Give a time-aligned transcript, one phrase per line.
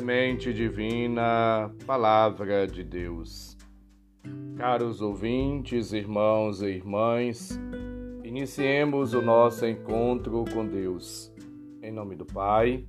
[0.00, 3.54] Semente Divina, Palavra de Deus.
[4.56, 7.60] Caros ouvintes, irmãos e irmãs,
[8.24, 11.30] iniciemos o nosso encontro com Deus.
[11.82, 12.86] Em nome do Pai,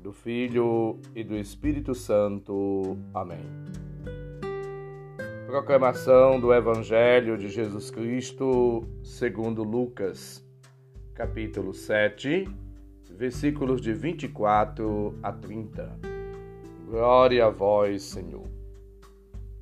[0.00, 2.96] do Filho e do Espírito Santo.
[3.12, 3.44] Amém.
[5.46, 10.42] Proclamação do Evangelho de Jesus Cristo, segundo Lucas,
[11.12, 12.48] capítulo 7,
[13.10, 16.13] versículos de 24 a 30.
[16.94, 18.46] Glória a vós, Senhor.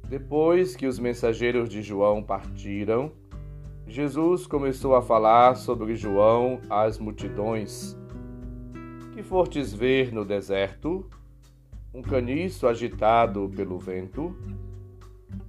[0.06, 3.10] Depois que os mensageiros de João partiram,
[3.86, 7.96] Jesus começou a falar sobre João às multidões.
[9.14, 11.09] Que fortes ver no deserto?
[11.95, 14.37] Um caniço agitado pelo vento?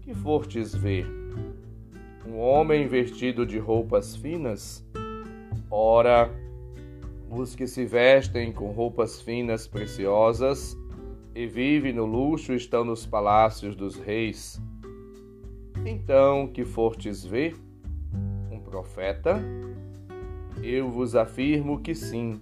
[0.03, 1.05] Que fortes ver?
[2.25, 4.87] Um homem vestido de roupas finas?
[5.69, 6.31] Ora,
[7.29, 10.77] os que se vestem com roupas finas preciosas
[11.35, 14.61] e vivem no luxo estão nos palácios dos reis.
[15.85, 17.55] Então, que fortes ver?
[18.51, 19.41] Um profeta?
[20.61, 22.39] Eu vos afirmo que sim,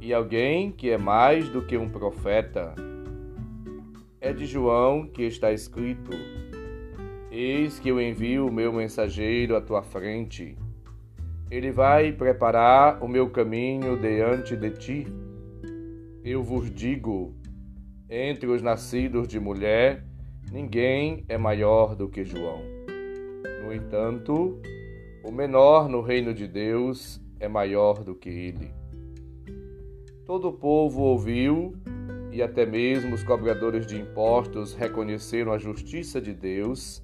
[0.00, 2.74] e alguém que é mais do que um profeta.
[4.20, 6.10] É de João que está escrito:
[7.30, 10.56] Eis que eu envio o meu mensageiro à tua frente
[11.48, 15.06] ele vai preparar o meu caminho diante de ti.
[16.24, 17.34] Eu vos digo:
[18.08, 20.04] entre os nascidos de mulher,
[20.50, 22.62] ninguém é maior do que João.
[23.64, 24.60] No entanto,
[25.24, 28.72] o menor no reino de Deus é maior do que ele.
[30.24, 31.74] Todo o povo ouviu
[32.30, 37.02] e até mesmo os cobradores de impostos reconheceram a justiça de Deus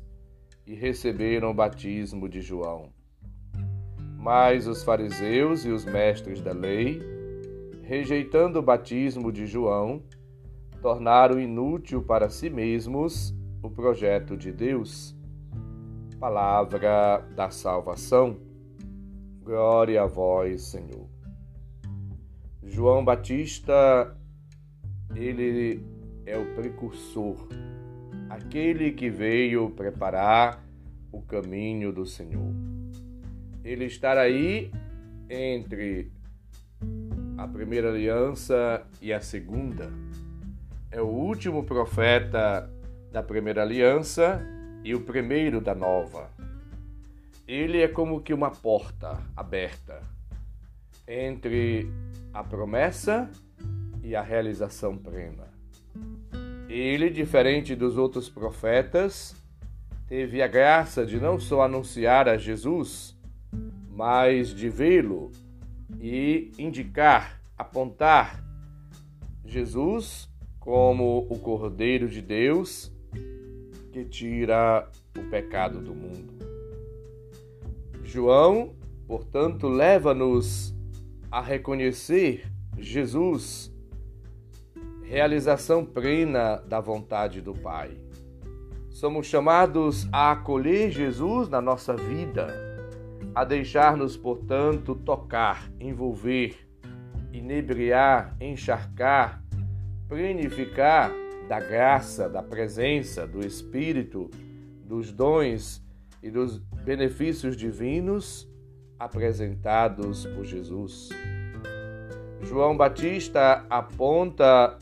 [0.66, 2.92] e receberam o batismo de João.
[4.18, 7.00] Mas os fariseus e os mestres da lei,
[7.82, 10.02] rejeitando o batismo de João,
[10.82, 15.16] tornaram inútil para si mesmos o projeto de Deus.
[16.20, 18.36] Palavra da salvação.
[19.42, 21.08] Glória a vós, Senhor.
[22.62, 24.14] João Batista,
[25.14, 25.86] ele
[26.26, 27.48] é o precursor,
[28.28, 30.62] aquele que veio preparar
[31.10, 32.52] o caminho do Senhor
[33.64, 34.70] ele estar aí
[35.30, 36.10] entre
[37.38, 39.90] a primeira aliança e a segunda.
[40.92, 42.70] É o último profeta
[43.10, 44.42] da primeira aliança
[44.84, 46.30] e o primeiro da nova.
[47.48, 50.02] Ele é como que uma porta aberta
[51.08, 51.90] entre
[52.30, 53.30] a promessa
[54.02, 55.48] e a realização plena.
[56.68, 59.34] Ele, diferente dos outros profetas,
[60.06, 63.18] teve a graça de não só anunciar a Jesus,
[63.88, 65.32] mas de vê-lo
[65.98, 68.44] e indicar, apontar
[69.42, 70.30] Jesus
[70.64, 72.92] como o Cordeiro de Deus
[73.92, 76.34] que tira o pecado do mundo.
[78.04, 78.74] João,
[79.06, 80.74] portanto, leva-nos
[81.30, 82.46] a reconhecer
[82.78, 83.72] Jesus,
[85.02, 87.98] realização plena da vontade do Pai.
[88.88, 92.70] Somos chamados a acolher Jesus na nossa vida
[93.34, 96.56] a deixar-nos, portanto, tocar, envolver,
[97.32, 99.41] inebriar, encharcar,
[100.12, 101.10] plenificar
[101.48, 104.30] da graça, da presença, do Espírito,
[104.84, 105.82] dos dons
[106.22, 108.46] e dos benefícios divinos
[108.98, 111.08] apresentados por Jesus.
[112.42, 114.76] João Batista aponta,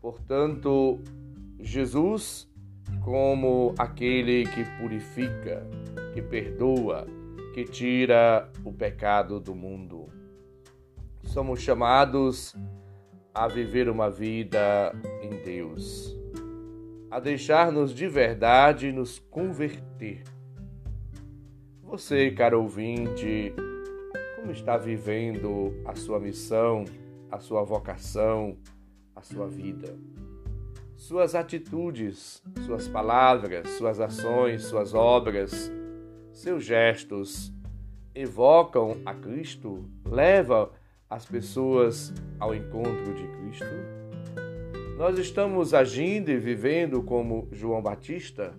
[0.00, 0.98] portanto,
[1.60, 2.50] Jesus
[3.04, 5.64] como aquele que purifica,
[6.12, 7.06] que perdoa,
[7.54, 10.08] que tira o pecado do mundo.
[11.22, 12.75] Somos chamados a
[13.46, 14.90] viver uma vida
[15.22, 16.16] em Deus,
[17.10, 20.22] a deixar-nos de verdade nos converter.
[21.82, 23.52] Você, caro ouvinte,
[24.36, 26.86] como está vivendo a sua missão,
[27.30, 28.56] a sua vocação,
[29.14, 29.94] a sua vida?
[30.96, 35.70] Suas atitudes, suas palavras, suas ações, suas obras,
[36.32, 37.52] seus gestos
[38.14, 40.70] evocam a Cristo, levam
[41.08, 43.66] as pessoas ao encontro de Cristo?
[44.98, 48.54] Nós estamos agindo e vivendo como João Batista,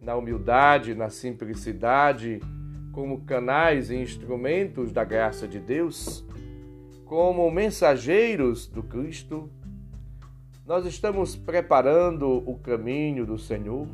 [0.00, 2.40] na humildade, na simplicidade,
[2.90, 6.26] como canais e instrumentos da graça de Deus,
[7.04, 9.48] como mensageiros do Cristo.
[10.66, 13.86] Nós estamos preparando o caminho do Senhor,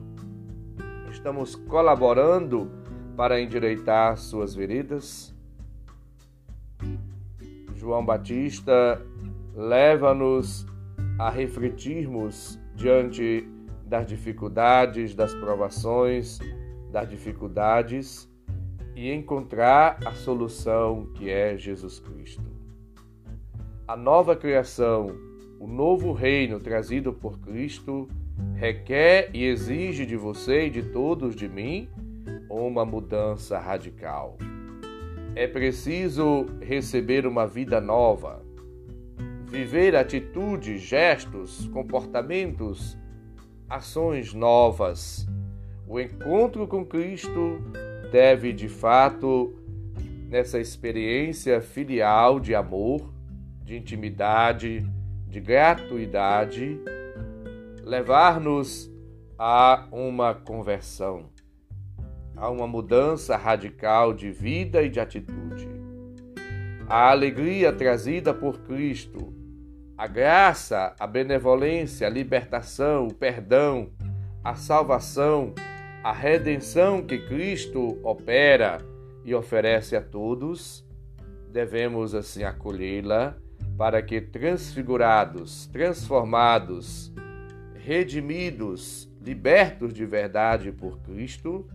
[1.11, 2.71] estamos colaborando
[3.17, 5.35] para endireitar suas veredas.
[7.79, 9.01] João Batista
[9.55, 10.67] leva-nos
[11.17, 13.49] a refletirmos diante
[13.87, 16.41] das dificuldades, das provações,
[16.91, 18.29] das dificuldades
[18.97, 22.43] e encontrar a solução que é Jesus Cristo.
[23.87, 25.17] A nova criação,
[25.61, 28.09] o novo reino trazido por Cristo,
[28.55, 31.89] requer e exige de você e de todos de mim
[32.51, 34.37] uma mudança radical.
[35.35, 38.45] É preciso receber uma vida nova,
[39.47, 42.99] viver atitudes, gestos, comportamentos,
[43.69, 45.27] ações novas.
[45.87, 47.61] O encontro com Cristo
[48.11, 49.55] deve, de fato,
[50.29, 53.13] nessa experiência filial de amor,
[53.65, 54.87] de intimidade,
[55.27, 56.81] de gratuidade,
[57.83, 58.91] levar-nos
[59.39, 61.31] a uma conversão,
[62.39, 65.69] a uma mudança radical de vida e de atitude.
[66.87, 69.35] A alegria trazida por Cristo,
[69.97, 73.91] a graça, a benevolência, a libertação, o perdão,
[74.43, 75.53] a salvação,
[76.03, 78.81] a redenção que Cristo opera
[79.25, 80.87] e oferece a todos,
[81.53, 83.37] devemos assim acolhê-la
[83.77, 87.13] para que transfigurados, transformados,
[87.75, 91.69] redimidos, libertos de verdade por Cristo,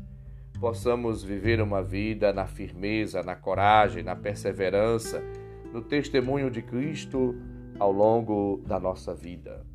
[0.64, 5.22] possamos viver uma vida na firmeza, na coragem, na perseverança,
[5.74, 7.36] no testemunho de Cristo
[7.78, 9.66] ao longo da nossa vida.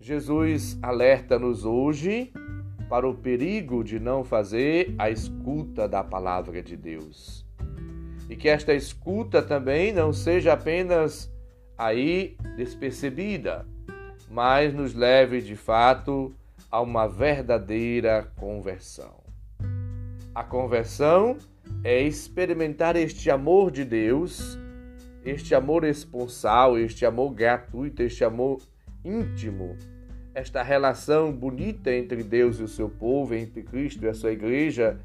[0.00, 2.32] Jesus alerta-nos hoje
[2.88, 7.44] para o perigo de não fazer a escuta da palavra de Deus.
[8.30, 11.28] E que esta escuta também não seja apenas
[11.76, 13.66] aí despercebida,
[14.30, 16.32] mas nos leve de fato
[16.70, 19.17] a uma verdadeira conversão.
[20.38, 21.36] A conversão
[21.82, 24.56] é experimentar este amor de Deus,
[25.24, 28.62] este amor esponsal, este amor gratuito, este amor
[29.04, 29.76] íntimo,
[30.32, 35.00] esta relação bonita entre Deus e o seu povo, entre Cristo e a sua igreja,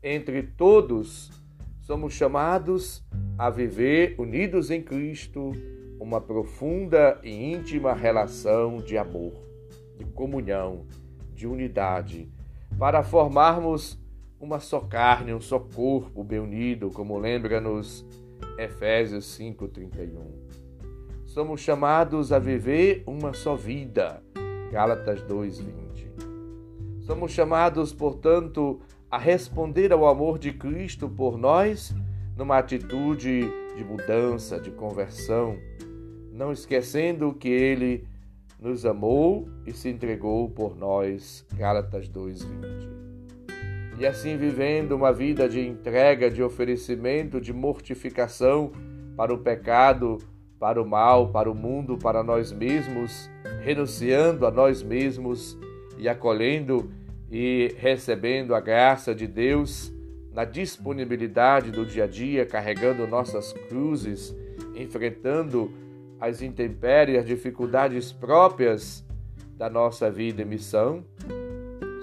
[0.00, 1.32] entre todos,
[1.80, 3.04] somos chamados
[3.36, 5.50] a viver unidos em Cristo
[5.98, 9.32] uma profunda e íntima relação de amor,
[9.98, 10.86] de comunhão,
[11.34, 12.30] de unidade,
[12.78, 13.99] para formarmos
[14.40, 18.06] uma só carne, um só corpo bem unido, como lembra-nos
[18.58, 20.32] Efésios 5:31.
[21.26, 24.22] Somos chamados a viver uma só vida,
[24.72, 26.10] Gálatas 2:20.
[27.00, 31.94] Somos chamados, portanto, a responder ao amor de Cristo por nós
[32.36, 33.42] numa atitude
[33.76, 35.56] de mudança, de conversão,
[36.32, 38.06] não esquecendo que ele
[38.58, 41.44] nos amou e se entregou por nós.
[41.54, 43.09] Gálatas 2:20.
[44.00, 48.72] E assim vivendo uma vida de entrega, de oferecimento, de mortificação
[49.14, 50.16] para o pecado,
[50.58, 53.28] para o mal, para o mundo, para nós mesmos,
[53.60, 55.58] renunciando a nós mesmos
[55.98, 56.90] e acolhendo
[57.30, 59.92] e recebendo a graça de Deus
[60.32, 64.34] na disponibilidade do dia a dia, carregando nossas cruzes,
[64.74, 65.70] enfrentando
[66.18, 69.04] as intempéries, as dificuldades próprias
[69.58, 71.04] da nossa vida e missão,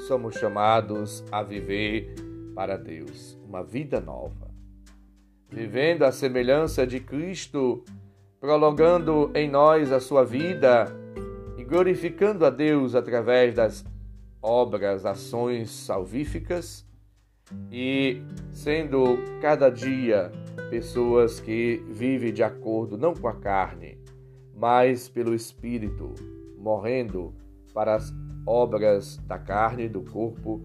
[0.07, 2.15] somos chamados a viver
[2.55, 4.49] para Deus uma vida nova.
[5.49, 7.83] Vivendo a semelhança de Cristo,
[8.39, 10.85] prolongando em nós a sua vida
[11.57, 13.85] e glorificando a Deus através das
[14.41, 16.87] obras, ações salvíficas
[17.69, 18.21] e
[18.51, 20.31] sendo cada dia
[20.69, 23.97] pessoas que vivem de acordo não com a carne,
[24.55, 26.13] mas pelo Espírito,
[26.57, 27.33] morrendo
[27.73, 28.13] para as
[28.47, 30.61] obras da carne e do corpo,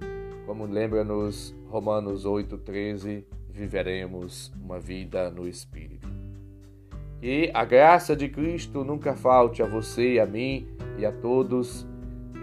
[0.46, 6.08] como lembra-nos Romanos 8,13, viveremos uma vida no Espírito.
[7.20, 10.66] E a graça de Cristo nunca falte a você, a mim
[10.98, 11.86] e a todos,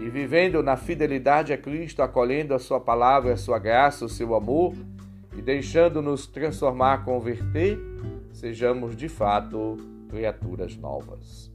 [0.00, 4.34] e vivendo na fidelidade a Cristo, acolhendo a Sua palavra, a Sua graça, o seu
[4.34, 4.74] amor,
[5.36, 7.78] e deixando-nos transformar, converter,
[8.32, 9.76] sejamos de fato
[10.08, 11.52] criaturas novas.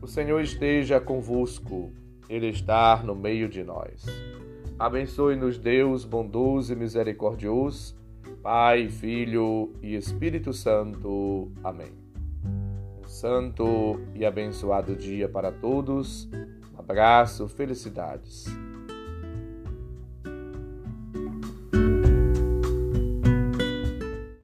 [0.00, 1.90] O Senhor esteja convosco,
[2.28, 4.04] Ele está no meio de nós.
[4.78, 7.96] Abençoe-nos, Deus bondoso e misericordioso,
[8.42, 11.50] Pai, Filho e Espírito Santo.
[11.62, 11.92] Amém.
[12.98, 16.28] Um santo e abençoado dia para todos.
[16.74, 18.46] Um abraço, felicidades.